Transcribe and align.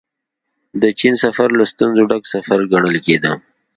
د 0.81 0.83
چين 0.99 1.13
سفر 1.23 1.49
له 1.59 1.65
ستونزو 1.71 2.03
ډک 2.09 2.23
سفر 2.33 2.59
ګڼل 2.73 2.95
کېده. 3.05 3.31